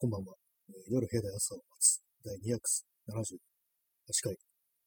[0.00, 0.32] こんばんは。
[0.70, 3.36] えー夜部屋で朝を待つ第278
[4.24, 4.34] 回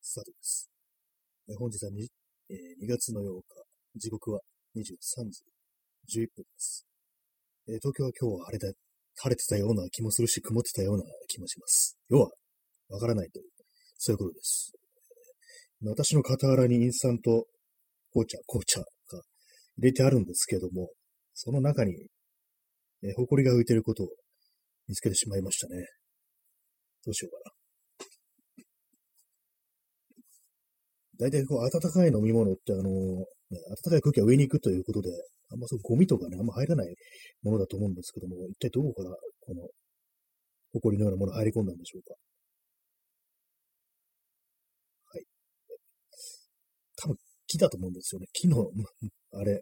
[0.02, 0.72] スタートです。
[1.48, 2.10] えー本日はに、
[2.50, 4.40] えー2月の8日、時刻は
[4.76, 4.82] 23
[5.30, 5.46] 時
[6.18, 6.88] 11分です。
[7.70, 8.74] えー東京は今日は晴れた、
[9.22, 11.96] 晴れてたような気もするし、曇ってたような気もします。
[12.10, 12.32] 要は、
[12.90, 13.46] わからないという、
[14.00, 14.74] そういうことです。
[15.84, 17.46] えー私の傍らにインスタント
[18.10, 18.86] 紅茶、紅茶が
[19.78, 20.90] 入れてあるんですけども、
[21.36, 21.94] その中に、
[23.04, 24.08] えー、埃が浮いていることを
[24.88, 25.86] 見つけてしまいましたね。
[27.06, 27.54] どうしようかな。
[31.20, 35.10] 大体こう、温かい飲み物って、あのね、温かい空気が上に行くということで、
[35.52, 36.96] あんまそうゴミとかね、あんま入らない
[37.44, 39.70] ものだと思うんですけども、一体どこからこの、
[40.74, 42.16] 埃のようなもの入り込んだんでしょうか。
[45.14, 45.24] はい。
[46.98, 48.28] 多分、木だと思うんですよね。
[48.34, 48.72] 木の、
[49.34, 49.62] あれ、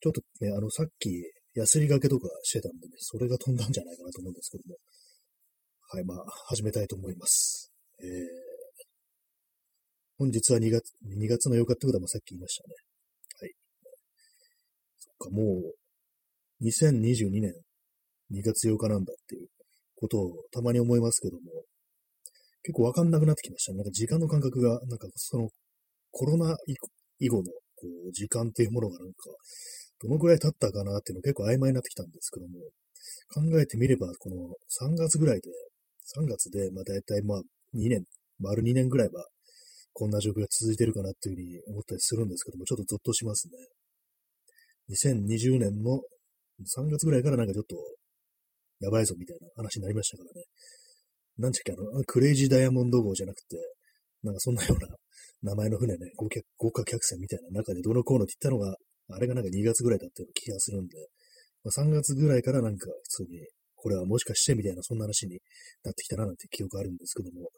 [0.00, 1.22] ちょっとね、あの、さっき、
[1.58, 4.76] ヤスリがけとかしてたんでね、それが飛んだんじゃないかなと思うんですけども。
[5.90, 7.72] はい、まあ、始めたいと思います。
[7.98, 8.06] えー、
[10.18, 12.74] 本日は2月、2月の8日ってことはまあさっき言いましたね。
[13.40, 13.54] はい。
[14.98, 17.54] そっか、もう、2022年
[18.30, 19.48] 2月8日なんだっていう
[19.96, 21.64] ことをたまに思いますけども、
[22.62, 23.78] 結構わかんなくなってきましたね。
[23.78, 25.48] なんか時間の感覚が、なんかその、
[26.12, 29.14] コロナ以降以後の、こう、時間っていうものがなんか、
[30.00, 32.54] どのくらい経ったかなっていうの結構曖昧になってきたんですけども、
[33.34, 34.36] 考えてみれば、この
[34.90, 35.50] 3月ぐらいで、
[36.16, 37.42] 3月で、まあ大体まあ
[37.74, 38.04] 2年、
[38.38, 39.26] 丸2年ぐらいは、
[39.92, 43.54] こんな状況が続いてるかなっていうふうに思ったりするんですけども、ちょっとゾッとしますね。
[44.90, 46.00] 2020年の
[46.64, 47.76] 3月ぐらいからなんかちょっと、
[48.80, 50.44] やばいぞみたいな話になりましたからね。
[51.36, 53.58] なんちゃっけ、あの、クレイジーダイヤモンド号じゃなくて、
[54.22, 54.88] なんかそんなような
[55.42, 56.12] 名前の船ね、
[56.56, 58.76] 豪華客船みたいな中でどうのこうのって言ったのが、
[59.10, 60.96] あれがなんか2月ぐらいだったような気がするんで、
[61.64, 63.40] まあ、3月ぐらいからなんか普通に、
[63.76, 65.38] これはもしかしてみたいなそんな話に
[65.84, 67.48] なってきたななんて記憶あるんですけども、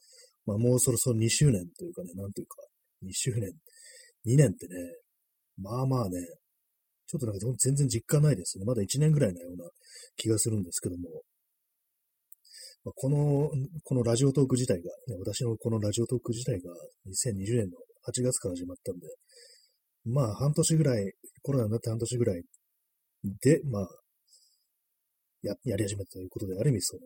[0.46, 2.56] まあもうそろそろ2周年というかね、なんていうか、
[3.04, 3.50] 2周年、
[4.26, 4.74] 2年ってね、
[5.58, 6.20] まあまあね、
[7.06, 8.64] ちょっとなんか全然実感ないですね。
[8.64, 9.68] まだ1年ぐらいなような
[10.16, 11.22] 気がするんですけども、
[12.84, 13.50] まあ、この、
[13.84, 16.72] このラジオトーク自体が、ね、私のこのラジオトーク自体が
[17.08, 17.76] 2020年の
[18.08, 19.06] 8月から始まったんで、
[20.04, 21.12] まあ半年ぐらい、
[21.42, 22.42] コロナになって半年ぐらい
[23.42, 23.88] で、まあ、
[25.42, 27.00] や、やり始めたということで、ある意味その、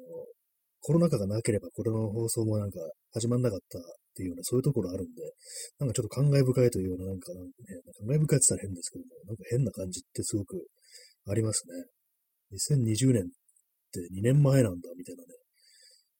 [0.81, 2.79] コロナ禍がなければこれの放送もなんか
[3.15, 3.83] 始まんなかったっ
[4.15, 5.23] ていうような、そういうところあるんで、
[5.79, 7.41] なんかちょっと感慨深いというような、なんか、ね、
[7.99, 10.67] 感慨深いって言ったら変ですけども、なんか変な感じってすごく
[11.27, 11.75] ありますね。
[12.53, 13.27] 2020年っ
[13.91, 15.35] て2年前なんだ、みたいなね。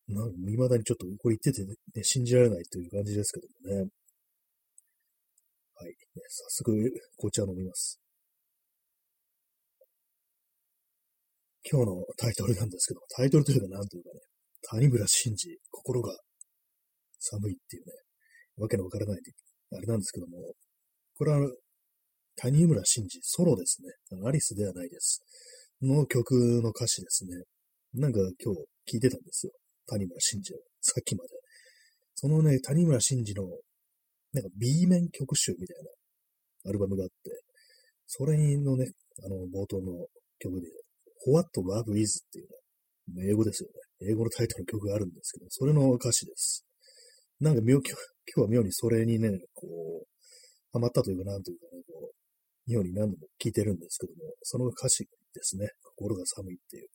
[0.09, 3.91] なんか未だにちょっとこれ言ってて、ね、信じられないという感じですけどもね。
[5.85, 5.95] はい。
[6.31, 8.01] 早速、紅茶飲みます。
[11.71, 14.21] 今日のタイトルなんですけど、タイトルというか何というかね、
[14.63, 16.17] 谷村新司、心が
[17.19, 17.93] 寒いっていうね、
[18.57, 19.21] わけのわからない、
[19.73, 20.55] あれなんですけども、
[21.19, 21.53] これは、
[22.37, 23.91] 谷村新司、ソロですね。
[24.27, 25.23] アリスではないです。
[25.83, 27.45] の曲の歌詞ですね。
[27.93, 29.53] なんか今日聞いてたんですよ。
[29.87, 30.57] 谷村新司を。
[30.81, 31.31] さっきまで。
[32.15, 33.45] そのね、谷村新司の、
[34.35, 35.77] なんか B 面曲集みたい
[36.65, 37.15] なアルバムがあって、
[38.07, 38.91] それのね、
[39.25, 40.07] あの、冒頭の
[40.39, 40.67] 曲で、
[41.27, 42.49] What Love Is っていう
[43.15, 43.69] ね、英語ですよ
[44.01, 44.09] ね。
[44.11, 46.65] 英語のタイトルの曲があるんですけど、それの歌詞です。
[47.41, 49.67] なんか妙、今日は妙にそれにね、こ
[50.03, 50.07] う、
[50.73, 55.69] ハマったというか、なんというかね、こう、妙に何度も聴いてるんですけども、その歌詞ですね。
[55.83, 56.89] 心が寒いっていう。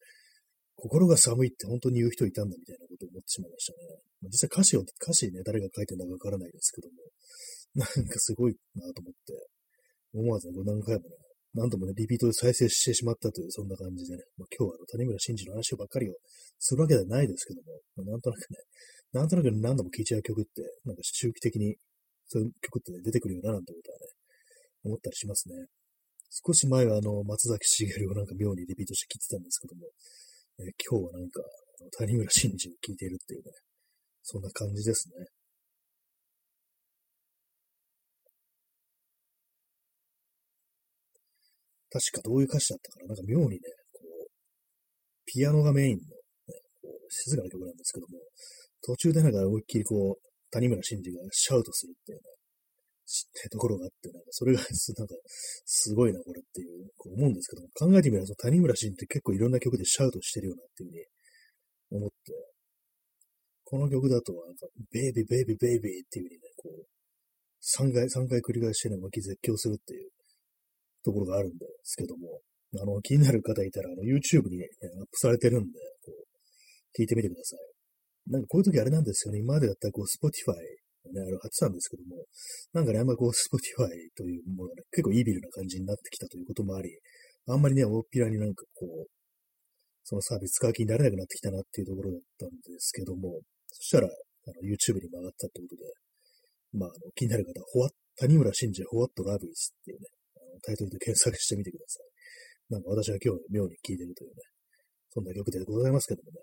[0.79, 3.99] 心が寒いって本当に言う人いたんだみたいなことを思ってしまいましたね。
[4.31, 6.95] 実際歌詞を、歌詞ね、誰が書いてるのかわからないですけども、
[7.75, 9.47] なんかすごいなと思って、
[10.13, 11.15] 思わずね、何回もね、
[11.53, 16.15] 何度もね、リピートで再生してしまったという、そんな感じでね、まあ、今日はあの谷村新司の話ばっかりを
[16.59, 18.57] するわけではないですけども、まあ、なんとなくね、
[19.13, 21.75] なんとなく何度も聴いちゃう曲って、なんか周期的に
[22.27, 24.05] そういう曲ってね、出てくるよな、なんてことはね、
[24.83, 25.65] 思ったりしますね。
[26.29, 29.89] 少し前はあの、松崎しげるをなんか妙にリピートして聴いてたんですけども、
[30.59, 31.41] え今日はなんか、
[31.97, 33.51] 谷村新司を聴いているっていうね、
[34.23, 35.25] そんな感じですね。
[41.89, 43.07] 確かどういう歌詞だったかな？
[43.07, 43.59] なんか妙にね、
[43.93, 44.27] こう、
[45.25, 46.03] ピアノがメインの、ね、
[46.83, 48.19] こう静かな曲なんですけども、
[48.83, 50.21] 途中でなんか思いっきりこう、
[50.51, 52.23] 谷村新司がシャウトするっていうね、
[53.09, 55.15] ってところがあって、なんかそれが、なんか、
[55.65, 61.05] すごいな、これっていう、こう思うんですけども、考えてみれば、谷村新って結構いろんな曲でシャウトしてるよなっていうふうに
[62.01, 62.15] 思って、
[63.65, 66.85] この曲だと、なんか、ベイビー、ベイビー、ベイビーっていうふうにね、こう、
[67.61, 70.09] 3回、三回繰り返してね、思いっき絶叫するっていう
[71.03, 72.41] ところがあるんですけども、
[72.77, 77.59] あの、気になる方いたら、あの、YouTube に、ね、アップされてるんで、こう、聞いてみてください。
[78.31, 79.39] なんかこういう時あれなんですよね。
[79.39, 80.53] 今までだったらこう、Spotify
[81.11, 82.25] ね、あれ貼ってたんですけども、
[82.73, 86.89] なんかね、あんまこう、Spotify というものがね、結構イービルな感じになってきたということもあり、
[87.47, 89.07] あんまりね、大っぴらになんかこう、
[90.03, 95.85] そのサービス使う気になれなくなってきたなっていうところだったんですけども、そしたら、あの、YouTube にも上がったってことで、
[96.73, 97.89] まあ、あの、気になる方は、ホワ
[98.19, 102.73] 谷村新司 What Love Is っていうね、あのタイトルで検索してみてください。
[102.73, 104.43] なんか私は今日妙に聴いてるというね、
[105.09, 106.37] そんな曲でございますけどもね。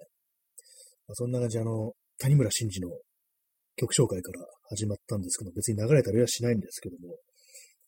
[1.06, 2.88] まあ、そんな感じ、あの、谷村新司の
[3.76, 7.16] 曲紹介から始まったんですけど、別に流れたりはしないんですけども、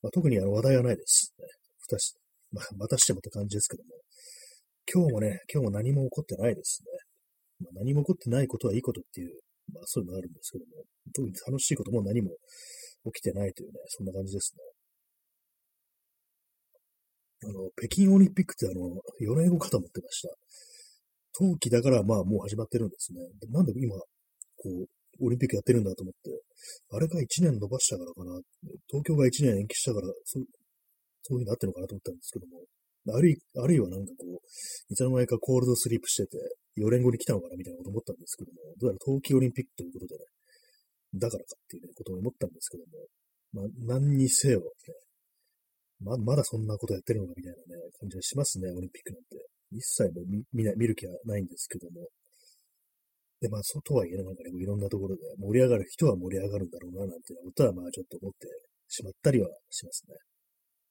[0.03, 1.45] まあ、特にあの話題はないです、ね。
[1.81, 2.15] ふたし、
[2.53, 3.91] まあ、またしてもって感じですけども、
[4.93, 6.91] 今日もね、今日も何も起こってないですね。
[7.61, 9.33] まあ、何も起こってないことはいいことっていう、
[9.75, 10.85] まあそういうのがあるんですけども、
[11.15, 12.31] 特に楽しいことも何も
[13.13, 14.63] 起きてないというね、そんな感じですね。
[17.51, 20.29] あの、北京オリンピックってあの、4年後かと思ってました。
[21.39, 23.21] 冬季だからまあもう始まってるんですね。
[23.51, 24.05] なんで今、こ
[24.67, 24.87] う、
[25.21, 26.31] オリンピックやってるんだと思って、
[26.91, 28.41] あれが1年伸ばしたからかな、
[28.89, 30.45] 東京が1年延期したから、そう
[31.23, 32.65] そういう風になってるのかなと思ったんですけども、
[33.17, 36.39] あるいあるいはなんかこう、いつの間にかコールドスリープしてて、
[36.77, 40.25] 4年後に来たのかなみたいなこと思ったんですけども、どうやら冬季オリンピックということでね、
[41.15, 43.07] だからかっていう、ね、ことを思ったんですけども、
[43.53, 44.65] まあ、何にせよ、ね、
[46.01, 49.49] ま、まだそんなことやってるのかみたいなね、感じがしますね、オリンピックなんて。
[49.71, 52.09] 一切も見見見る気はないんですけども。
[53.41, 58.49] で、まあ、そうとはいえ、なんかね、いろんなところで盛り上がる人は盛り上がるんだろうな、なんていうことは、まあ、ちょっと思って
[58.89, 60.17] しまったりはしますね。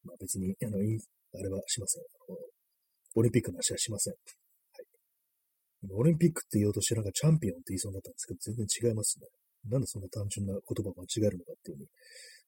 [0.06, 1.00] まあ、別に、あの、い
[1.36, 2.04] あれはしません。
[3.16, 4.14] オリンピックの話はしません。
[4.14, 4.20] は
[4.80, 4.86] い。
[5.92, 9.28] オリンピックって言おうとして、なんかチャンピオンって言いそうになったんですけど、全然違いますね。
[9.68, 11.88] なんでそんな単純な言葉を間違えるのかっていうふうに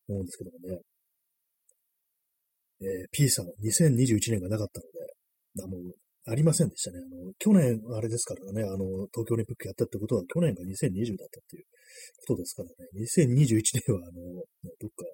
[0.07, 0.79] 思うんですけどもね。
[2.81, 5.75] えー、P さん、2021年がなかったので、あも、
[6.29, 6.99] ありませんでしたね。
[6.99, 11.65] あの、去年、あれですからね、あの、東京オリンピックやったってことは、去年が2020だったっていう
[12.27, 14.21] ことですからね、2021年は、あの、
[14.63, 15.05] ね、どっか、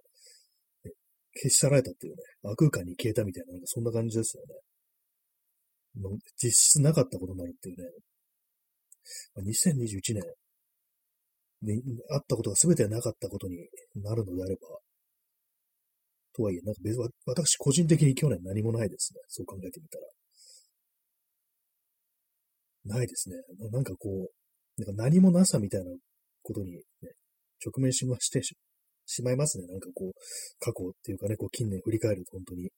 [0.84, 0.92] ね、
[1.34, 4.56] 消し去られたっていうね、悪空間に消えたみたいな、なんかそんな感じですよね。
[6.02, 7.90] もう実質なかったことになるっていうね。
[9.38, 10.24] 2021年、
[11.62, 11.82] で、
[12.12, 13.58] あったことが全てなかったことに
[13.96, 14.62] なるのであれば、
[16.36, 19.22] とはいえ、なんか別私個人的に去年何もないですね。
[19.30, 20.04] そう考えてみたら。
[22.86, 23.36] ないですね。
[23.72, 25.92] なんかこう、なんか何もなさみたいな
[26.44, 26.82] ことに、ね、
[27.66, 28.56] 直面しましてし
[29.08, 29.68] しまいますね。
[29.68, 30.12] なんかこう、
[30.60, 32.64] 過去っていうかね、こう近年振り返ると本当に。
[32.66, 32.72] ちょっ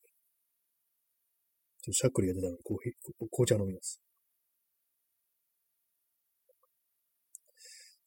[1.86, 2.94] としゃっくりが出たので、コーヒー、
[3.32, 4.02] 紅茶飲みます。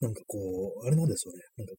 [0.01, 0.39] なんかこ
[0.83, 1.41] う、あれなんですよね。
[1.57, 1.75] なんか、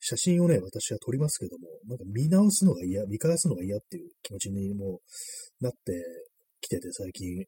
[0.00, 5.00] 写真をね、私は撮りますけども、なんか見直すのが嫌、見返すのが嫌っていう気持ちにも
[5.60, 5.78] なって
[6.60, 7.38] きてて、最近。
[7.38, 7.46] ね。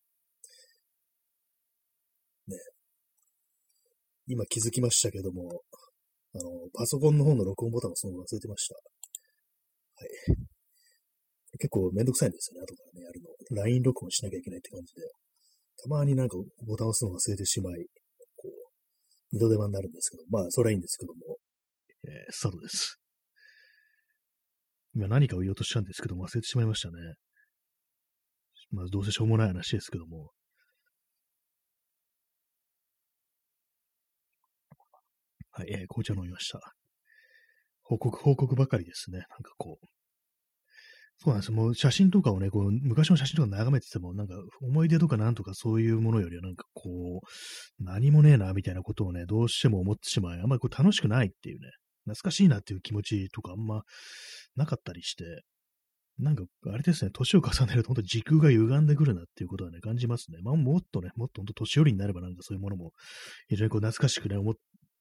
[4.29, 5.63] 今気づきましたけども、
[6.35, 8.75] あの、パソコンの方の録音ボタンをそのまま忘れてました。
[8.75, 8.81] は
[10.05, 10.09] い。
[11.59, 13.63] 結構めんどくさいんですよね、後からね、やるの。
[13.65, 15.03] LINE 録音しなきゃいけないって感じで。
[15.83, 16.37] たまになんか
[16.67, 17.87] ボタンを押すの忘れてしまい、
[18.37, 18.53] こう
[19.33, 21.39] 二度手間になるんですけど、まあ、それはいいんですけども。
[22.05, 23.01] えー、スタートです。
[24.95, 26.95] 今何かを言おうとしたんですけど忘れてしまいましたね。
[28.71, 30.31] まあ、どうせしょうもない話ですけども。
[35.59, 36.61] はい、えー、紅茶飲みました。
[37.83, 39.19] 報告、報告ばかりですね。
[39.19, 39.87] なんかこう、
[41.17, 41.51] そうなんです。
[41.51, 51.71] もう写真とかをね、こう、昔の写真とか眺めてても、なんか思い出とかなんとかそういうものよりは、なんかこう、何もねえな、みたいなことをね、どうしても思ってしまい、あんまりこう楽しくないっていうね、
[52.05, 53.83] 懐かしいなっていう気持ちとかあんま
[54.55, 55.43] なかったりして、
[56.21, 60.39] なんか、あれですね、年を重ねると本当時空が歪んでくるなっていうことはね、感じますね。
[60.43, 62.93] まあ、もっとね、もっと本当年寄りになればなんかそういうものも、
[63.49, 64.55] 非常にこう懐かしくね、思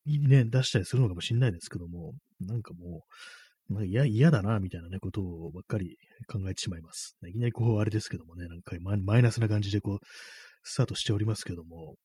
[0.08, 3.04] ね、出したりするのかもしれないですけども、なんかも
[3.70, 5.98] う、まあ、嫌だな、みたいなね、ことをばっかり
[6.28, 7.18] 考えてしまいます。
[7.28, 10.00] いきなりこう、あれですけどもね、なんかマイナスな感じでこう、
[10.64, 11.96] スタートしておりますけども、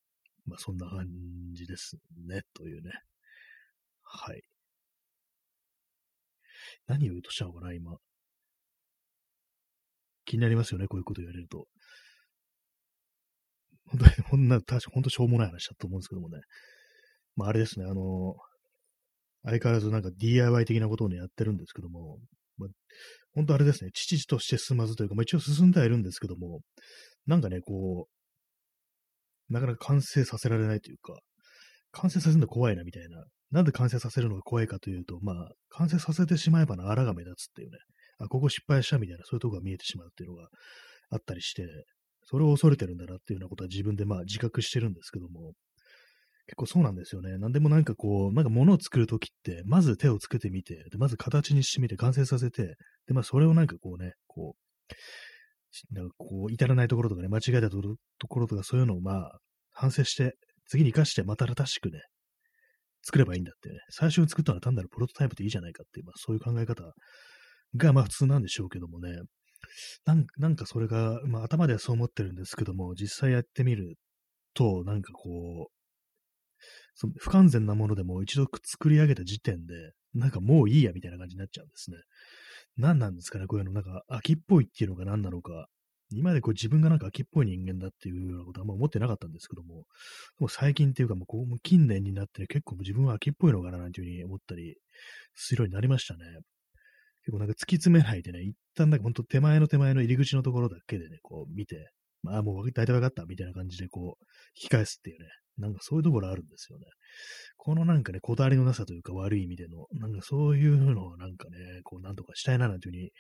[0.47, 1.07] まあそんな感
[1.55, 2.91] じですね、というね。
[4.03, 4.43] はい。
[6.89, 7.97] 何を言うとしたのかな、今。
[10.25, 11.67] 気になりますよね、こういうこと言われると。
[13.87, 16.41] 本当に、こんな、確か本当しょうもない話だと思うんですけどもね。
[17.37, 18.37] まああれですね、あの、
[19.45, 22.19] 相変わらずなんか DIY 的なことをね、やってるんですけども、
[22.59, 22.69] まあ、
[23.35, 26.61] 本当あれですね、父として進まずというか、まあ、一応進んではいるんですけども、
[27.27, 31.19] なんかね、こう、なかなか完成させられないというか、
[31.93, 33.25] 完成させるの怖いなみたいな。
[33.51, 37.79] なんで完成させるのが怖いかというと、まあ、完成させてしまえばな、あらが目立つっていうね、
[38.19, 40.49] あ、ここ失敗したみたいな、そういうとこが見えてしまうっていうのが
[41.11, 41.67] あったりして、
[42.25, 45.53] それを恐れてるんだなっていうようなことは自分でまあ自覚してるんですけども、
[46.53, 47.39] 結構そうなんですよね。
[47.39, 54.55] なんでもなんかこう、なんか物を作るときって、まず手をつけてみて、で、まず形にしてみて、完成させて、で、まあそれをなんかこうね、こ
[55.91, 57.81] う、なんかこう、至らないところとかね、間違えたと
[58.29, 59.39] ころとかそういうのをまあ、
[59.71, 60.35] 反省して、
[60.69, 62.03] 次に活かしてまた新しくね、
[63.03, 63.77] 作ればいいんだってね。
[63.89, 66.85] 最初に作ったのは単なるプロトタイプでいいじゃないかっていう、まあそういう考え方
[67.77, 69.17] がまあ普通なんでしょうけどもね。
[70.05, 73.95] なんなんかそれが、まあ頭ではそう思ってるんですけども、実際やってみる
[74.53, 75.82] と、なんかこう、
[76.95, 81.97] その不完全なものでも一度作り上げた時点で、なんかもういいやみたいな感じになっちゃうんですね。
[82.77, 85.67] 何なんですかねこういうの、なんか秋っぽいっていうのが何なのか。
[86.15, 89.87] 今までこう自分がなんか秋っぽい人間だっていうようなことはあんま思ってなかったんですけども、
[90.39, 94.77] もう最近っていうかもうこう近年になって、結構自分は秋っぽいのかななんていうふうに思ったり
[95.35, 96.21] するようになりましたね。
[97.25, 101.91] 結構なんか突き詰めないでね、一旦なんか本当手前の手前の入り口のところだけでね、こう見て、
[102.23, 105.27] まあもう大体分かったみたいな感じでこう引き返すっていうね、
[105.59, 106.87] なんかそういうところあるんですよね。
[107.57, 113.11] このなんかね、こだわりのなさというか悪い意味での、なんかそういうのをなんかね、こうなんとかしたいななんていうふうに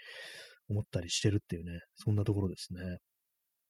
[0.68, 2.80] 思ったりしてるっていうね、そんなところですね。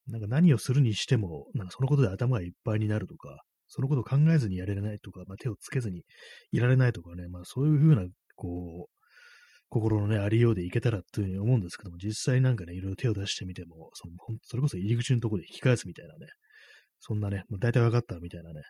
[0.09, 6.03] なんか何をするにしても、なんかそのことで頭がいっぱいになるとか、そのことを考えずにやれないとか、まあ、手をつけずに
[6.51, 8.03] いられないとかね、まあそういうふうな、
[8.37, 9.03] こう、
[9.71, 16.27] 心のね、ありようでいけたらというふうに思うんですけども、実際なんかね、いろいろ手を出してみても、そのそれこそ入り口のところで引き返すみたいなね、
[17.05, 18.63] そんなね、もう大体分かったみたいなね、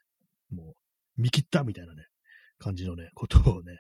[0.51, 2.05] もう見切ったみたいなね、
[2.59, 3.77] 感じのね、ことをね、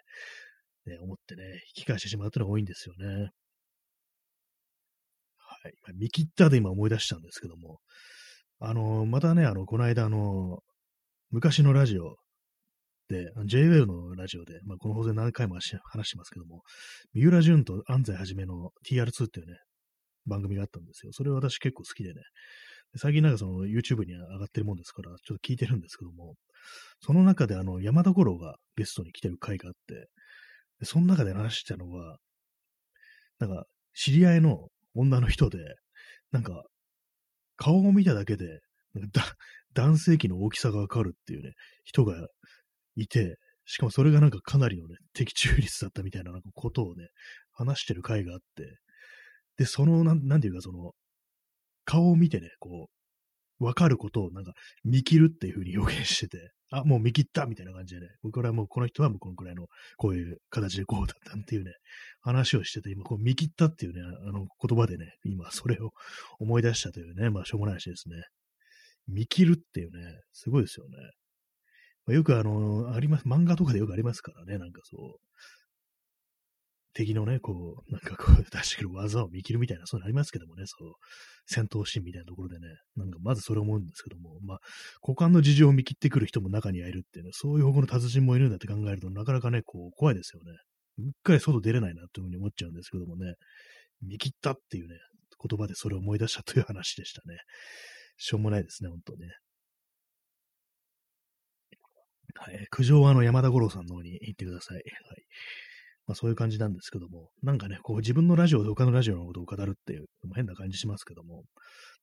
[0.86, 1.42] ね思ってね、
[1.76, 3.30] 引き返してしまうというのが多いんですよね。
[5.38, 5.72] はい。
[5.94, 7.78] 見切ったで今思い出したんですけども、
[8.58, 10.58] あの、またね、あの、この間、あの、
[11.30, 12.16] 昔のラジオ
[13.08, 16.62] で、JWAVE のラジオで、まあ、この放送で何回も話してますけども、
[17.14, 19.56] 三浦淳と安西はじめの TR2 っていうね、
[20.26, 21.12] 番組があったんですよ。
[21.12, 22.20] それ私結構好きでね、
[22.96, 26.34] 最近なんかその YouTube に上がってるもんですから、ちょっと聞いてるんですけども、
[27.00, 30.08] その中であの山田五郎がゲストに来てる回があって、
[30.84, 32.18] その中で話したのは、
[33.38, 35.58] なんか知り合いの女の人で、
[36.32, 36.64] なんか
[37.56, 38.60] 顔を見ただけで、
[38.94, 39.10] なん
[39.74, 41.52] 男性器の大きさがわかるっていうね、
[41.84, 42.14] 人が
[42.96, 47.08] いて、しかもそれがなんかかなりのね、的中率だったみたいななんかことをね、
[47.52, 48.76] 話してる回があって、
[49.56, 50.92] で、その、なん、なんていうかその、
[51.84, 52.88] 顔を見てね、こ
[53.60, 54.52] う、わかることをなんか
[54.84, 59.66] 見切るっていう風に表現してて、あ、もう見切ったみたいな感じでね、これはもうこの人はもうこのくらいの、
[59.98, 61.72] こういう形でこうだったっていうね、
[62.22, 65.90] 話をしてて、今こう見切ったっていうね、あの言葉でね、今それを
[66.40, 68.16] 思い出したというね、まあしょうもない話ですね。
[69.06, 70.96] 見切るっていうね、すごいですよね。
[72.06, 75.16] まあ、よくあの、あります、漫画とかでよくありますからね、なんかそう、
[76.94, 80.92] 敵のね、こう、なんかこう出してくる技を見切るみたいな、そういうのありますけどもね、そう、
[81.46, 84.58] 戦闘シーンみたいなところでね、なんかまずそれ思うんですけども、まあ、
[85.00, 90.52] 股間の事情を見切ってくる人も中にはいるっていうね、そういう方向の達人もいるんだって考えると、なかなかね、こう、怖いですよね。
[90.98, 93.34] うっかり外出れないなというふうに思っちゃうんですけどもね、
[94.02, 94.96] 見切ったっていうね、
[95.48, 97.38] 言葉でそれを思い出したという話でしたね。
[98.16, 99.28] しょうもないですね、本当ね。
[102.34, 102.66] はい。
[102.70, 104.76] 苦情はあの山田五郎さんの方に行ってください。
[104.76, 104.84] はい。
[106.06, 111.44] まあそういう感じなんですけども、なんかね、こう自分のラジオで他のラジオのことを語るっていうのも変な感じしますけども、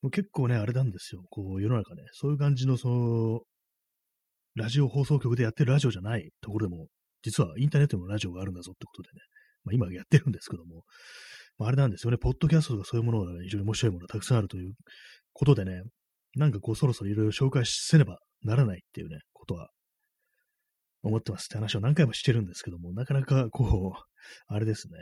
[0.01, 1.24] も結構ね、あれなんですよ。
[1.29, 3.41] こう世の中ね、そういう感じのその、
[4.56, 6.88] ラジオ放送局でやってるラジオじゃないところでも、
[7.22, 9.22] 実はインターネットのラジオがあるんだぞってことでね、
[9.63, 10.84] まあ今やってるんですけども、
[11.58, 14.74] まあ、あれなんですよね、ポッドキャストとかそういうものが、ね、非常に面白いものがたくさんあるという
[15.34, 15.82] ことでね、
[16.36, 19.70] なんかこうそろそろいろいろ紹介せねばならないっていうね、ことは
[21.03, 24.03] 思ってますって話を何回もしてるんですけども、なかなかこう、
[24.48, 24.98] あれですね。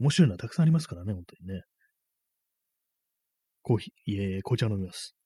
[0.00, 1.62] 面白いのはたくさんありますからね、本当にね。
[3.62, 5.16] コーヒー、いえ、紅茶飲みます。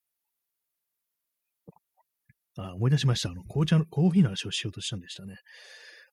[2.57, 3.31] あ、思い出しました。
[3.31, 5.37] あの、紅茶の、コーヒーの話をしようとしたんでしたね。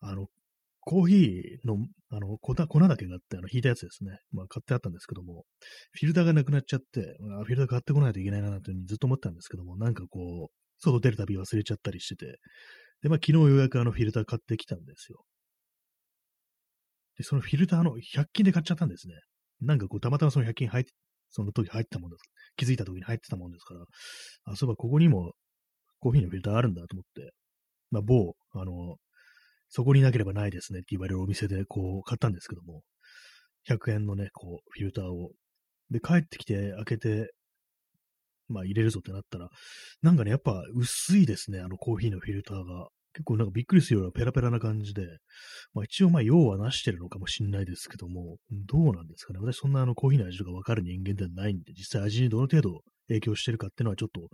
[0.02, 0.28] あの、
[0.80, 1.78] コーヒーの、
[2.12, 4.20] あの、粉、だけがあって、あの、引いたやつですね。
[4.32, 5.46] まあ、買ってあったんですけども、
[5.92, 12.38] フィルターがなくなっちゃって、あフィルター買ってこないといけないな、とずっと思ったんですけども、なんかこう、外出るたび忘れちゃったりしてて、
[13.02, 15.24] で、まあ、昨日ようやくあのフィルター買ってきたんですよ。
[17.18, 19.16] で、そのフィルターの100均で買っちゃったんですね。
[19.62, 20.92] なんかこう、たまたまその100均入って、
[21.30, 22.24] その時入ったもんです。
[22.56, 23.82] 気づいた時に入ってたもんですから、
[24.46, 25.34] あ、そういえばここにも
[26.00, 27.34] コーヒーのフィルターあるんだと思って、
[27.92, 28.98] まあ、某、あの、
[29.70, 32.84] そこになければないですねって言われるお店でこう買ったんですけども、
[33.68, 35.32] 100円のね、こう、フィルターを。
[35.90, 37.34] で、帰ってきて開けて、
[38.48, 39.50] まあ入れるぞってなったら、
[40.02, 42.88] なんかね、やっぱ薄いですね、あのコーヒーのフィルターが。
[43.16, 45.04] 結構なんかびっくりするようなペラペラな感じで、
[45.74, 49.40] まあ一応まあ用はなしてるのかもしれないですけども、どうなんですかね。
[49.40, 54.28] 私そんなあのコーヒーの味とかわかる人間ではないんで、実際味にどの程度影響してるかっていうのはちょっと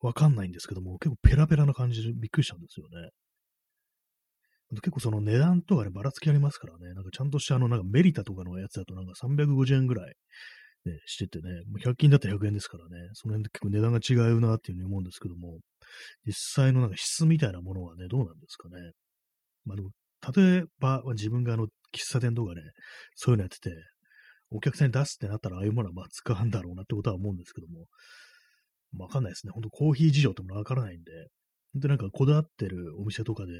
[0.00, 3.10] わかんないんですけども、結構ペラペラな感じでびっくりしたんですよね。
[4.72, 10.14] 結構その値段とかね、ばらつきありますからね、なんかちゃんとしたあの、なんかメリタとかのやつだとなんか350円ぐらい、
[10.86, 15.58] ね、しててね、もう100均だったら100円ですからね、その辺で結構値段が違うなっていうふうに思うんですけども、
[16.24, 18.92] 実際のなんか質みたいなものはね、どうなんですかね。
[19.64, 19.90] まあでも、
[20.34, 22.62] 例えば自分があの、喫茶店とかね、
[23.14, 23.70] そういうのやってて、
[24.50, 27.86] お客さんに出すってなったら、ああいうものはまあ使うんだろうなってことは思うんですけども、
[28.98, 29.52] わかんないですね。
[29.52, 31.10] ほんとコーヒー事情ってものわからないんで、
[31.72, 33.52] ほんとなんかこだわってるお店とかで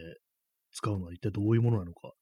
[0.72, 2.12] 使うのは一体どういうものなのか、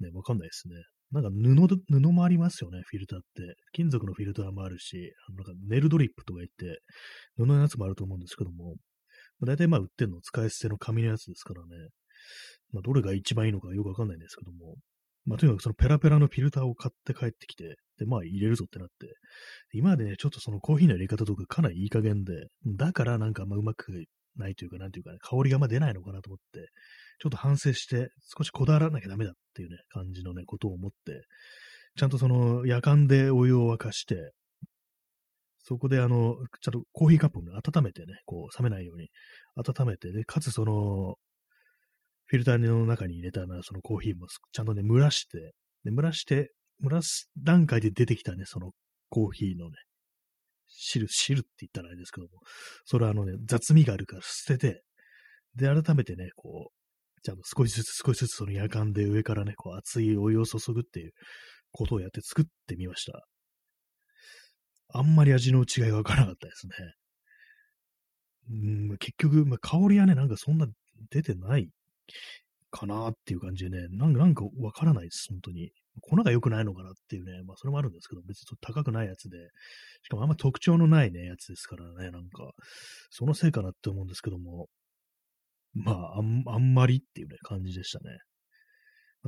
[0.00, 0.74] ね、わかんないですね。
[1.12, 3.56] なんか布、布もありますよね、フィルターって。
[3.72, 6.80] 金属のフィルターもあるし、あのなんかネルドリップとか言って、
[7.36, 8.74] 布のやつもあると思うんですけども、
[9.38, 11.68] まあ、大体まあ売ってるの使い捨ての紙のやつですからね。
[12.72, 14.76] まあ、どれが一番いいのかよくわかんないんですけども、
[15.24, 19.14] まあ、とにかくそのペラペラのフィルターを買って帰ってきて、で、まあ入れるぞってなって、
[19.72, 22.32] 今までね、ちょっとそのコーヒーの入れ方とかかなりいい加減で、
[22.64, 24.04] だからなんかあんまうまく
[24.36, 26.68] ないというか、なんていうかね、香りがまあ出ないのかなと思って、
[27.18, 31.22] ちょっと反省して、少しこだわらなきゃダメだっていうね、感じのね、ことを思って、
[31.96, 34.32] ちゃんとその夜間でお湯を沸かして、
[35.58, 39.08] そこであの、ちゃんとコーヒーカップを、ね、温めてね、こう冷めないように
[39.56, 41.16] 温めて、で、かつその、
[42.26, 45.54] フィルターの中に入れたな、そのコーヒーもちゃんとね、蒸らして、
[45.84, 48.72] で蒸らして、蒸らす段階で出てきたね、その
[49.08, 49.76] コーヒーのね、
[50.68, 52.30] 汁、汁って言ったらあれですけども、
[52.84, 54.82] それはあのね、雑味があるから捨てて、
[55.54, 56.85] で、改めてね、こう、
[57.22, 61.12] ちゃんと少しずつ少しずつその夜間で上からね、こう熱いお湯を注ぐっていう
[61.72, 63.26] ことをやって作ってみました。
[64.88, 66.72] あんまり味の違いがわからなかったですね。
[68.48, 70.66] うん、結局、まあ、香りはね、なんかそんな
[71.10, 71.68] 出てない
[72.70, 75.70] かなっていう感じでね、なんか、なんかわからないです、本当に。
[76.02, 79.38] 粉が良くないのかなっていうね、まあそれもあるんですけど、別に高くないやつで、
[80.02, 82.50] しかもあんま特徴のないね、やつですからね、なんか、
[83.10, 84.68] そのせいかなって思うんですけども、
[85.76, 88.18] まあ、あんあんまりっていうね、感じでしたね。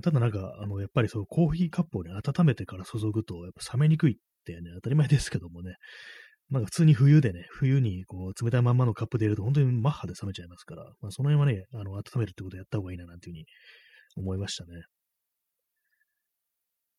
[0.03, 5.75] ただなんか、あの、やっぱりそう、コーヒーカップをね、温めてから注ぐと、やっぱ冷めにくいってね、当たり前ですけどもね、
[6.51, 13.47] なんか普通に冬でね、冬にこう、冷たいまんまのカップで入れると本当にマッハで冷めちゃいますから、まあその辺はね、あの、温めるってことをやった方がいいななんていうふうに
[14.17, 14.71] 思いましたね。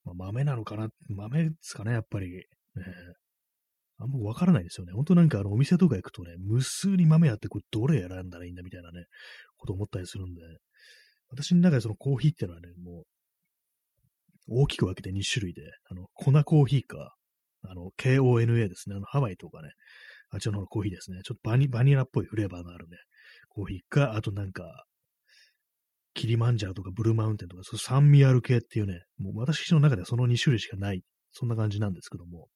[0.04, 2.46] まあ、豆なのかな豆ですかね、やっぱり。
[4.00, 4.94] あんまわからないですよね。
[4.94, 9.06] 本当なんかあのお店とか行くとね、無数に豆あって、これどれ選んだらいいんだみたいなね、
[9.58, 10.42] こと思ったりするんで、
[11.30, 13.04] 私の中でそのコーヒーっていうのはね、もう、
[14.62, 17.14] 大きく分けて2種類で、あの、粉コーヒーか、
[17.64, 18.96] あの、KONA ですね。
[18.96, 19.70] あの、ハワイとかね、
[20.32, 21.20] あっちの方のコーヒーですね。
[21.24, 22.98] ちょっとバニバニラっぽいフレーバーのあるね、
[23.50, 24.86] コーヒーか、あとなんか、
[26.14, 32.48] キリマンジャーとかブルーマウンテンとか、そう酸味ある系っていうね、もう私の中ではその2種類しかない、そんな感じなんですけども、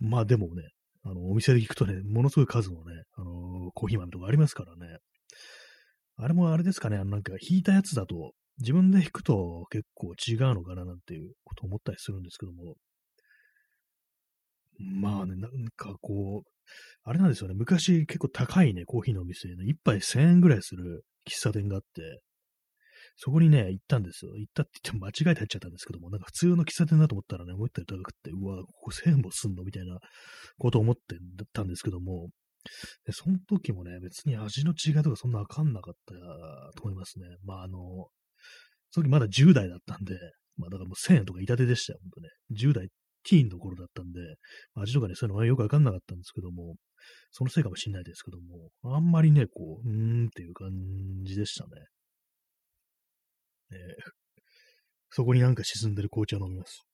[0.00, 0.62] まあでもね、
[1.04, 4.98] あの、お店で行くとね、ものすごい数のね、あのー、コーヒー豆とかありますからね。
[6.16, 12.74] あれもあれですかね、あのなんか引いたやつだと、自分で引くと結構違うのかななんていうこと思ったりするんですけども。
[14.80, 16.50] まあね、なんかこう、
[17.04, 22.20] あれなんですよね、昔結構高いね、コーヒーのお店、ね、一杯1000円ぐらいする喫茶店があって、
[23.20, 24.36] そこにね、行ったんですよ。
[24.36, 29.98] 行ったって言っても間違えて入っちゃったんですけども、なんか普通の喫茶店だと思ったらね、思ったより高くて、うわ、ここ1000円もすんのみたいな
[30.56, 31.16] ことを思って
[31.52, 32.28] たんですけども、
[33.06, 36.14] でその時もね、別に味の違いとかそんなわかんなかった
[36.76, 37.26] と思いますね。
[37.44, 37.78] まあ、あの、
[38.90, 40.14] その時まだ10代だったんで、
[40.56, 42.28] まあだからもう1000円とか痛手でしたよ、ほんとね。
[42.52, 42.88] 10代、
[43.24, 44.20] ティーンの頃だったんで、
[44.74, 46.76] 味とかね、そういうのはよくわかんなかったんですけども、
[47.32, 50.70] そのせいかもしんないですけども、あんまりね、こう、うーんっていう感
[51.24, 51.70] じでしたね。
[53.70, 53.78] えー、
[55.10, 56.84] そこになんか沈んでる紅茶を飲みます。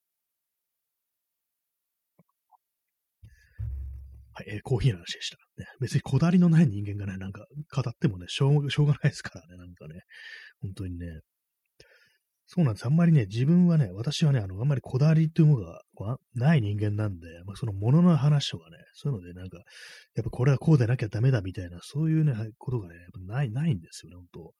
[4.36, 5.36] はい、えー、コーヒーの話でした。
[5.56, 10.00] ね、別にこだわりのない人間がね、なんか語ってもね、しょうしょうがないですからね、なんかね、
[10.60, 11.06] 本当にね。
[12.46, 12.86] そうなんです。
[12.86, 15.80] あんまりね、自分はね、私はね、あの、あんまりこだわりというものが
[16.34, 19.58] ない人間なんで、まあ、そのものの話とかね、そういうのでなんか、
[20.14, 24.54] やっぱこれはこうでなきゃダメだみたいな、そういうね、ことがね、やっぱない、ないんですよね、本当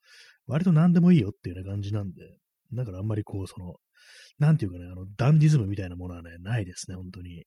[0.47, 2.23] 割と何でもいいよっていうね、感じなんで、
[2.73, 3.75] だからあんまりこう、その、
[4.39, 7.45] なんていうかね、あの、ダンディズムみたいなものはね、ないですね、本当に。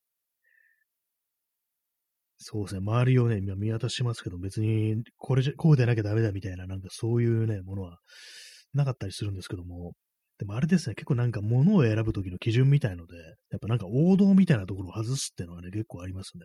[2.37, 7.97] そうですね、周りをね、今見渡しますけど、別に、これじゃ、こうでなきゃダメだみたいな、なんかそういうね、ものは
[8.73, 9.93] なかったりするんですけども、
[10.39, 13.15] でもあれですね、結構なんか物を選ぶときの基準みたいので、
[13.49, 16.43] やっぱなんか王道みたいなところを外すっていうのはね、結構ありますね。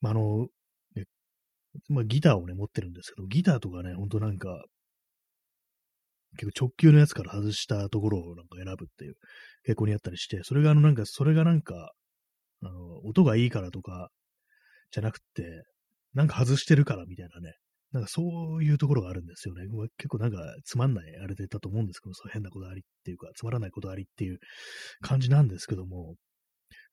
[0.00, 0.48] まあ、あの、
[0.96, 1.04] ね
[1.88, 4.64] まあギターをね、持ってるんですけど、ギターとかね、ほんとなんか、
[6.36, 9.14] 結構直球のやつから外したところをなんか選ぶっていう
[9.68, 11.92] 傾向にあったりして、それがあのなんか、それがなんか、
[12.62, 14.10] あの、音がいいからとか、
[14.90, 15.64] じゃなくて、
[16.14, 17.54] なんか外してるからみたいなね、
[17.94, 19.62] なんかそういうところがあるんですよね。
[19.98, 24.38] 結構なんかつまんないあれで言ったと思うんですけど、そう変なことありっていうか、つまらないことありっていう
[25.00, 26.16] 感じなんですけども、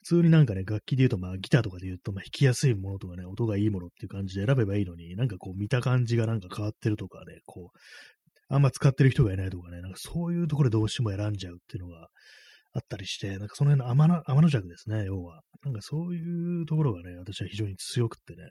[0.03, 7.77] 普通になんかね、楽器で言うと、まあギターとかで言うと、まあ弾きやすいものとかね、音がいいものっていう感じで選べばいいのに、なんかこう見た感じがなんか変わってるとかね、こう、
[8.53, 12.09] あんま使ってる人がいないとかね、なんかそういうところでどうしても選んじゃうっていうのが
[12.73, 15.41] あったりして、なんかその辺の天の天の弱ですね、要は。
[15.63, 18.49] なんかそういうところがね、私は非常に強くってね、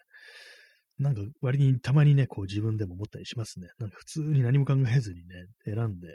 [1.00, 3.68] なんか割にたまにね、こう自分でも思ったりしますね。
[3.78, 6.08] なんか普通に何も考えずにね、選んで、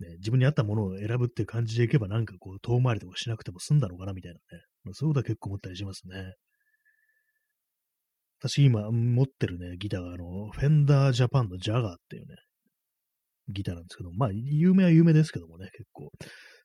[0.00, 4.62] ね、自分に合ったものを選ぶっていう感じでいけば、なんかこう遠回りとかしなくても済んだのかなみたいなね。
[4.84, 6.32] まあ、そういうことは結構思ったりしますね。
[8.40, 12.36] 私今持ってるね、ギターがあの、フェンダージャパンのジャガーっていうね、
[13.48, 16.10] ギターなんですけど、まあ、有名は有名ですけどもね、結構。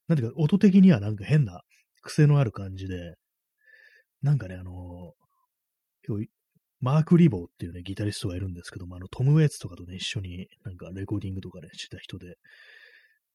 [0.07, 1.61] なんていうか、音的にはなんか変な
[2.01, 3.15] 癖のある感じで、
[4.21, 5.13] なんかね、あの、
[6.81, 12.35] マーク・リボーっていうね、ギタリストがいるんですけども、あの、トム・ウェイツとかとね、一緒になんかレコーディングとかね、してた人で、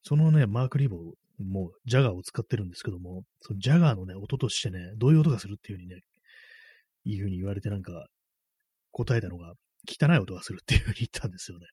[0.02, 6.02] そのね、マーク・リボーもジャガーを使ってるんですけども、そのジャガーのね、音としてね、どういう音がするっていう風にね、
[7.04, 8.06] いう風に言われてなんか、
[8.90, 9.54] 答えたのが、
[9.88, 11.66] 汚い音がするっていう風に言ったんですよね。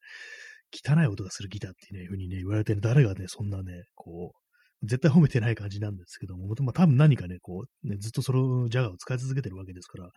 [0.71, 4.42] 汚い音がするギターっていう風にね、言われて、ね、誰がね、そんなね、こう、
[4.83, 10.09] 絶対褒めてない感じなんですけども、まあ、多分何かね、こう、ね、ずっとそのジャガーを使い続けてるわけですから、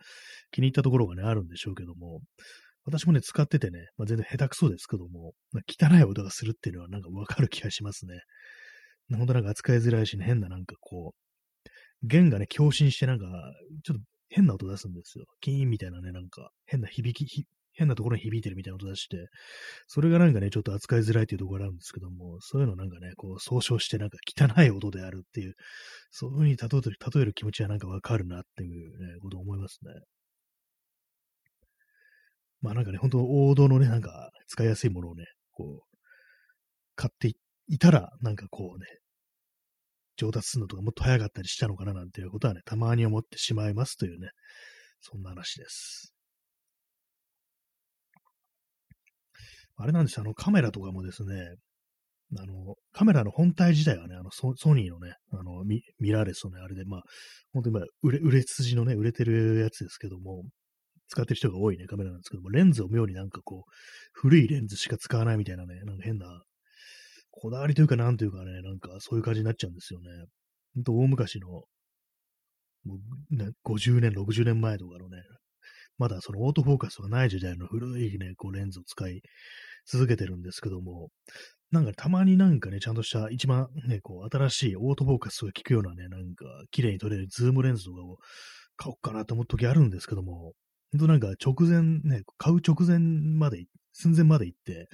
[0.51, 2.19] 気に入ったところがね、あるんでしょうけども、
[2.85, 8.13] 私もね、使っててね、まあ、全然下手くそですけども、まあ、汚い音がするっていうのはなんかわかる気がしますね。
[9.15, 11.67] 本当なんか扱いづらいしね、変ななんかこう、
[12.03, 13.25] 弦がね、共振してなんか、
[13.83, 15.25] ちょっと変な音出すんですよ。
[15.41, 17.45] キーンみたいなね、なんか変な響き、
[17.77, 19.27] 変なところに響いてるみたいな音出して、
[19.85, 25.53] それがなんかね、ちょっと扱いづらいっていうところがあるんですけども、そういうのなんかね、こう、総称してなんか汚い音であるっていう、
[26.09, 29.91] そういうふうに例える例える気持ちはなんかわかるなっていうね、ことを思いますね。
[32.61, 35.97] まあなんかね、本当王道のね、なんか使いやすいものをね、こう、
[36.95, 37.31] 買って
[37.67, 38.87] いたら、なんかこうね、
[40.17, 44.29] 上達するのとかもっと早かったりしたのかななんていうことはね、たまに思ってしまいますというね、
[45.01, 46.16] そんな話です。
[49.77, 51.55] あれなんですよ、あのカメラとかもですね、
[52.35, 57.01] あの、カメラの本体自体はね、あのソニーのね、あのミミラーレスのね、あれで、まあ、
[57.53, 60.43] 本当に今、売れ、売れ筋のね、売れてるやつですけども、
[61.09, 63.71] 使ってる人が多いね、カメラなんですけども、レンズを妙になんかこう、
[64.11, 66.43] 古いレンズしか使わないみたいなね、なんか変な、
[67.31, 70.09] こだわりというかなんというかね、なんかそういう感じになっちゃうんですよね。
[70.75, 71.65] ほんと大昔の、も
[72.95, 75.17] う、50年、60年前とかのね、
[75.97, 79.21] まだそのオートフォーカスがない時代の古いね、こうレンズを使い
[79.87, 81.09] 続けてるんですけども、
[81.71, 88.17] なんかたまになんかね、ちゃんとした一番ね、こう新しいオートフォーカスが効くようなね、なんか綺麗に撮れるズームレンズとかを
[88.77, 90.53] 買おうかなと思う時あるんですけども、
[90.91, 94.87] ほんとなんか直前ね、買う直前まで、寸前まで行って、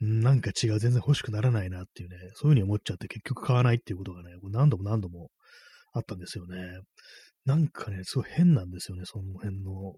[0.00, 5.30] なんか違う、全然欲しくならないなっていうね、そういうふうに思っちゃって結局買わないっていうことがね、何度も何度も
[5.92, 6.56] あったんですよね。
[7.44, 9.94] なんかね、すごい変なんですよね、その辺の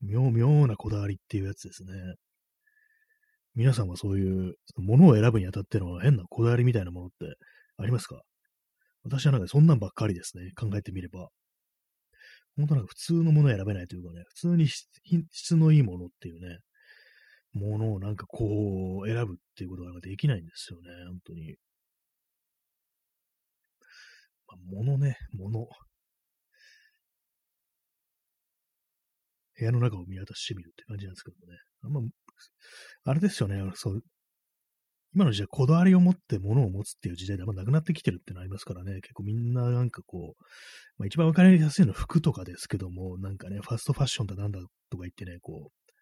[0.00, 1.92] 妙、妙なこだわりっていうやつですね。
[3.58, 7.34] 皆さんはそういう、ものを選ぶにあたっての変なこだわりみたいなものって
[7.76, 8.20] ありますか？
[9.02, 10.52] 私はなんかそんなんばっかりですね。
[10.54, 11.26] 考えてみれば。
[12.56, 16.58] 本当なんか普通のものを選べないというかね、普通に質のいいものっていうね、
[17.52, 21.56] ものをなんかこう選ぶっていうことができないんですよね、本当に。
[24.46, 25.66] まあ、物ね、物。
[29.58, 31.58] 部屋の中を見渡してみるって感じなんですけどもね。
[31.82, 32.00] あま、
[33.04, 34.02] あれですよね、そう、
[35.14, 40.42] 今の時代、こだわりを持って物を持つっていう時代であんまなくなってきてるってのありますからね、結構みんななんかこう、
[40.98, 44.60] まあ、一番わかりやすいのは服とかですけども、なんかね、ファストファッションだなんだ
[44.90, 45.92] とか言ってね、こう、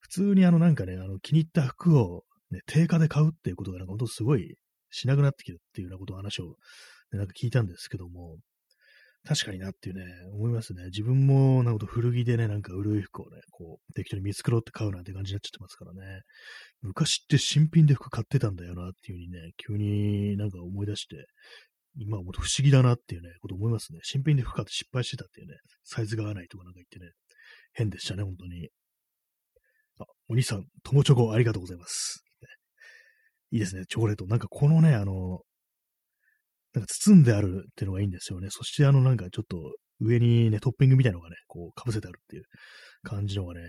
[0.00, 4.56] 普通にあのなんかね、あの気に入った服を、ね、定価で買うっていうことがなんか本当すごい
[4.90, 6.56] しなくなってきてるっていうようなことを話を、
[7.12, 8.38] ね、なんか聞いたんですけども、
[9.26, 10.84] 確かになっていうね、思いますね。
[10.86, 16.22] 自分も、なんか古着でね、なんか古い服をね、こう、適当に見繕って買うなんて感じになっちゃってますからね。
[16.80, 21.26] 昔って新品で服買ってたんだよなっていう風にね、急になんか思い出して、
[21.96, 23.98] 今はもっと不思議だなっていうね、こと思いますね。
[24.02, 25.54] 新品で服買って失敗してたっていうね、
[25.84, 27.12] サイズが合わないとかなんか言ってね、
[27.72, 28.68] 変でしたね、本当に。
[30.00, 32.24] あ、お兄さん、友チョコありがとうございます。
[33.50, 34.26] いいですね、チョコレート。
[34.26, 35.40] なんかこのね、あの、
[36.74, 38.48] なんか包んであるっていうのがいいんですよね。
[38.50, 39.56] そしてあのなんかちょっと
[40.00, 42.42] 上にね、トッピングみたいなのがね、こう被せてあるっていう
[43.02, 43.60] 感じのがね、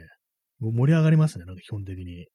[0.60, 2.28] 盛り上がりますね、なんか基本的に。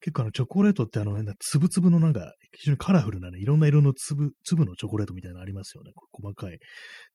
[0.00, 5.92] 結構あの、チョコレートってあの、つぶつぶのなんか、非常にカラフルなね、いろんな色の粒、粒のチョコレートみたいなのありますよね。
[6.12, 6.58] 細かい。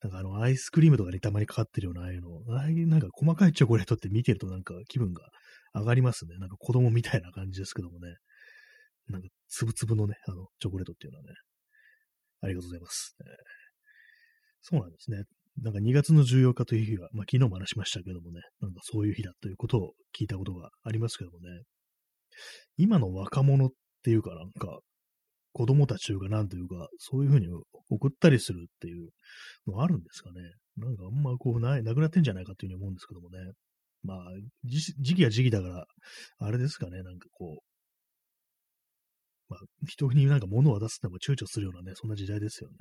[0.01, 2.29] なんかあの、アイスクリームとかにたまにかかってるような、ああいうの。
[2.57, 5.23] ああいうなんか細かいチョコレートって見てるとなんか気分が
[5.75, 6.37] 上がりますね。
[6.39, 8.15] なんか子供みたいな感じですけどもね。
[9.09, 11.29] なんか、つぶつぶのね、あの、チョコレートっていうのはね。
[12.41, 13.15] ありがとうございます。
[14.61, 15.23] そうなんですね。
[15.61, 21.63] なんか2月の14日という日は、まあ昨日も話しましたけどもね、なんかそういう日だということを聞いたことがありますけどもね。
[22.77, 23.69] 今の若者っ
[24.03, 24.79] ていうかなんか、
[25.53, 27.47] 子供たちというかなんというか、そういうふうに
[27.89, 29.09] 送ったりするっていう
[29.67, 30.39] のあるんですかね。
[30.77, 33.37] なんかあんまこうない、なくなってんじゃないかっていうふうに思うんですけどもね。
[34.03, 34.17] まあ、
[34.63, 35.85] 時期は時期だから、
[36.39, 37.70] あれですかね、なんかこう、
[39.51, 42.77] まあ、人になんか物を渡すっても躊躇するようなね、そんな時代ですよね。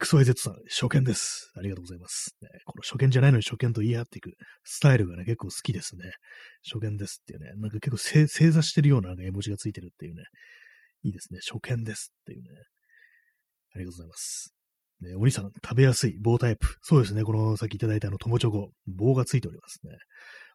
[0.00, 1.50] XYZ さん、初見です。
[1.56, 2.36] ありがとうございます。
[2.40, 4.30] ね、この初見じゃないのに初見と言い合っていく
[4.62, 6.12] スタイルがね、結構好きですね。
[6.62, 7.96] 初見ですっていうね、なんか結構
[8.28, 10.22] 正座してるような絵文字がついてるっていうね、
[11.02, 11.40] いいですね。
[11.42, 12.48] 初見ですっていうね。
[13.74, 14.54] ありがとうございます。
[15.00, 16.66] ね、お兄さん、食べやすい棒タイプ。
[16.82, 17.24] そうですね。
[17.24, 19.98] このさっきいただいたあの、友チョコ、棒がついておりますね。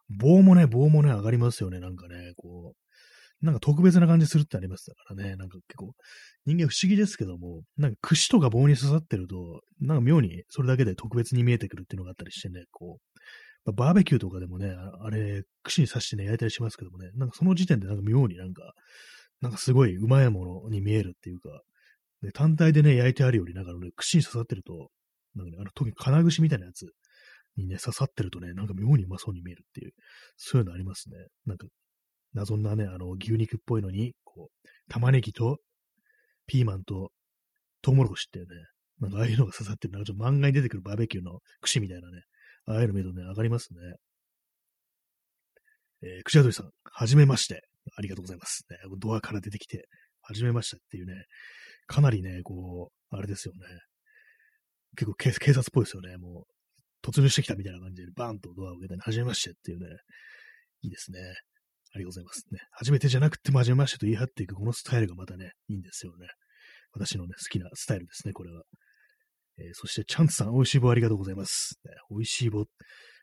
[0.08, 1.78] 棒もね、棒もね、上がりますよね。
[1.78, 2.79] なんかね、こう、
[3.42, 5.36] なんか特別な感じするってありますからね。
[5.36, 5.94] なんか結構、
[6.44, 12.98] 人間不思議ですけども、なんか串とか棒に刺さってると、なんか妙にそれだけで特別に見えてくるっていうのがあったりしてね、こ
[13.66, 18.72] う、バーベキューとかでもね、あれ、串に刺してね、焼いたりしますけどもね、なんかその時点でなんか妙になんか、
[19.40, 21.62] なんかすごいうまいものに見えるっていうか、
[22.22, 24.90] で単体でね、焼いてあるより、なんかね、串に刺さってると、
[25.34, 26.86] なんかね、あの、特に金串みたいなやつ
[27.56, 29.92] にね、刺さってるとね、なんか妙にうまそうに見えるっていう、
[30.36, 31.16] そういうのありますね。
[31.46, 31.66] なんか
[32.32, 35.58] 謎なね、あの、牛肉っぽいのに、こう、玉ねぎと、
[36.46, 37.10] ピーマンと、
[37.82, 38.46] トウモロコシってね、
[39.00, 42.22] なんかああいうのが刺さってる、なんかちょっと漫画に出てくるバーベキューの串みたいなね、
[42.66, 43.80] ああいうの見るとね、上がりますね。
[46.02, 47.62] えー、くしゃどりさん、はじめまして。
[47.96, 48.64] ありがとうございます。
[48.70, 49.88] ね、ドアから出てきて、
[50.22, 51.14] はじめましてっていうね、
[51.86, 53.60] かなりね、こう、あれですよね。
[54.96, 56.16] 結構警察っぽいですよね。
[56.18, 59.86] もう、突入してきたみたいな感じで、バーンとドアを開けて、はじめましてっていうね、
[60.82, 61.18] いいですね。
[61.92, 62.60] ありがとうございますね。
[62.72, 66.28] 初めてじゃなくても初めましてと言い張っていくこのスタイルがまたね、いいんですよね。
[66.92, 68.62] 私のね、好きなスタイルですね、これは。
[69.58, 71.78] えー、そして、チャンツさん、美味しい棒ありがとうございます。
[71.84, 72.64] ね、美味しい棒。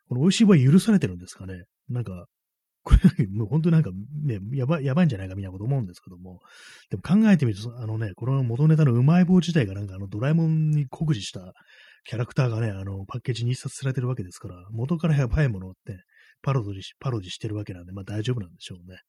[0.08, 2.28] この美味しい棒は許されてるんですかねなんか、
[2.88, 3.92] これ、もう本当なんか、
[4.24, 6.40] ね、やばい、やばいんじゃないかみたいなこと思うんですけども、
[6.90, 11.54] でも考えてみると、あのね、この元ネタのうまい棒自体がなんかあのドラえもんに酷似した
[12.06, 16.02] キャラクターがね、あの、パッケージに印刷されてるわけですから、元からやばいものって、
[16.42, 19.00] パロディパロディしてるわけなんで、まあ大丈夫なんでしょうね。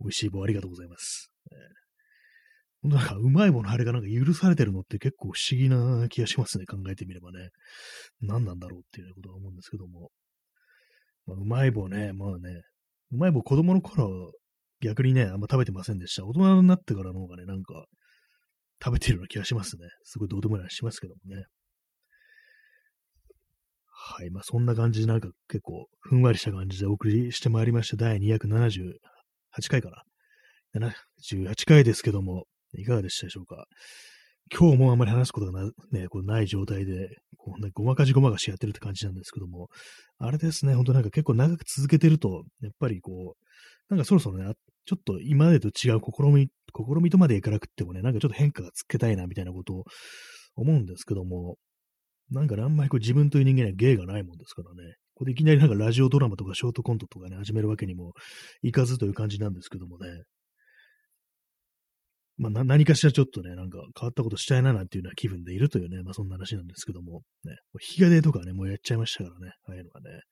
[0.00, 1.30] 美味しい棒ありがとうございます。
[1.52, 6.66] えー、なんか、うまいものあれがなんか許されてるのって結構不思議な気がしますね。
[6.66, 7.50] 考えてみればね。
[8.20, 10.10] 何なんだろうっていうことは思うんですけども。
[11.26, 12.62] まあ、うまい棒ね、まあね、
[13.12, 14.32] うまい棒子供の頃、
[14.80, 16.24] 逆にね、あんま食べてませんでした。
[16.24, 17.84] 大人になってからの方がね、なんか、
[18.82, 19.88] 食べてるような気がしますね。
[20.04, 21.44] すごいどうでもない話しますけどもね。
[24.12, 24.30] はい。
[24.30, 27.96] まあ、そんな感じで、なんか結構、ふんわりした感じでお送りしてまいりました。
[27.96, 28.92] 第278
[29.68, 29.90] 回か
[30.74, 30.90] な。
[31.14, 32.44] 78回ですけども、
[32.76, 33.66] いかがでしたでしょうか。
[34.52, 39.68] 今日もあんまり話すことがな,、ね、こうない状態で、こうね、ごまかしごまかしやってるって感じなんですけども、
[40.18, 44.54] あれですね、ほんとなんか結構長く続けてると、やっぱりこう、なんかそろそろね、
[44.86, 49.84] ちょっと今までと違う試み、試みとまでいかなくってもね、なんかちょっと変化がつけたいなみたいなことを
[50.56, 51.56] 思うんですけども、
[52.30, 54.94] なんかあんまりこう自分という人間には芸がないもんですからね。
[55.14, 58.12] これいきなりなんかラジオドラマとかショートコントとかね、始めるわけにも
[58.62, 60.06] いかずという感じなんですけどもね。
[62.38, 70.22] まあ、何かしらちょっとね、なんか変わったことしたいななんていうような気分でいるというね、まあそんな話なんですけども、ね、日が出とかね、もうやっちゃいましたからね、ああいうのはね。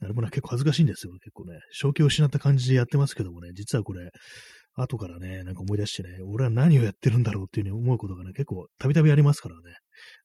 [0.00, 1.58] あれもね、結構恥ずかしいんですよ、結構ね。
[1.72, 4.10] 正気を失った感じでやってますけどもね、実はこれ、
[4.82, 9.60] 後からね、なんか思い出してね、俺は何をやってるんだろうっていうふうに思うことがね、結構たびたびありますからね。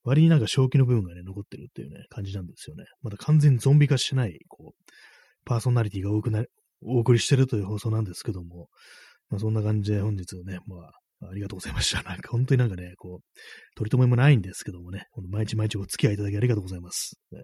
[0.03, 2.85] 割になんか正気の部分がね、残ってるっていうね、感じなんですよね。
[3.01, 4.91] まだ完全にゾンビ化してない、こう、
[5.45, 6.45] パーソナリティが多くな、
[6.83, 8.69] お送りしてるという放送なんですけども、
[9.29, 12.03] まあ、そんな感じで本日ね、まあ、ありがとうございました。
[12.07, 13.35] なんか本当になんかね、こう、
[13.75, 17.19] 取り留めもないんですけどもね、毎日毎日お付き合いいただきありがとうございます。
[17.31, 17.41] ね、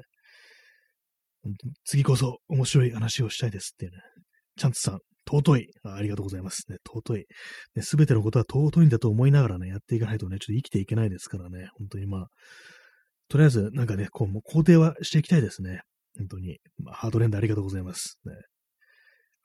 [1.86, 3.98] 次こそ面白い話をしたいですっていうね、
[4.58, 5.94] チャンツさん、尊いあ。
[5.94, 6.78] ありがとうございますね。
[6.86, 7.26] 尊い。
[7.82, 12.28] す、べ、てのことは尊いんだと思いながらね、やっていかないとね、ちょっと生きていけないですからね、本当にまあ、
[13.30, 15.82] とりあえず、なんかね、こう、もう肯定はしていきたいですね。
[16.18, 16.58] 本当に。
[16.80, 18.20] まあ、ハードレンドありがとうございます。
[18.26, 18.34] ね。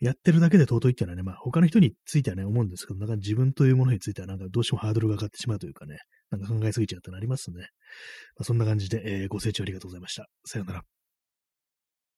[0.01, 5.99] やってるだけで尊いっていうのはね、まあ、他の人についてはね、思うんですけど、なんか自分というものについては、なんかどうしてもハードルが上がってしまうというかね、
[6.31, 7.61] なんか考えすぎちゃってなりますね。
[7.61, 7.67] ま
[8.41, 10.27] あ、そんな感じで、えー、ご清聴ありがとうございました。
[10.45, 10.94] さようなら。